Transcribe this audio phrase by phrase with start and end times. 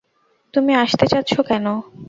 [0.53, 1.65] তুমি আসতে চাচ্ছ কেন?